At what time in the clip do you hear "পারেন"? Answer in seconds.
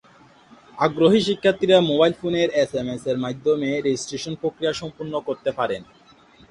5.59-5.81